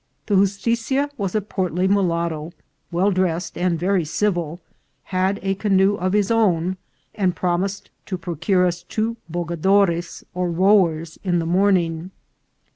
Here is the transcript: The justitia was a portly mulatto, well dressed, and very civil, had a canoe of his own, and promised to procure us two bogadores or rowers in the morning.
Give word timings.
The 0.25 0.33
justitia 0.33 1.11
was 1.15 1.35
a 1.35 1.41
portly 1.41 1.87
mulatto, 1.87 2.53
well 2.91 3.11
dressed, 3.11 3.55
and 3.55 3.77
very 3.79 4.03
civil, 4.03 4.59
had 5.03 5.39
a 5.43 5.53
canoe 5.53 5.93
of 5.93 6.13
his 6.13 6.31
own, 6.31 6.77
and 7.13 7.35
promised 7.35 7.91
to 8.07 8.17
procure 8.17 8.65
us 8.65 8.81
two 8.81 9.17
bogadores 9.31 10.23
or 10.33 10.49
rowers 10.49 11.19
in 11.23 11.37
the 11.37 11.45
morning. 11.45 12.09